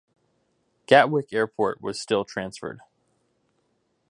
Gatwick 0.87 1.31
Airport 1.31 1.79
was 1.83 2.01
still 2.01 2.25
transferred. 2.25 2.79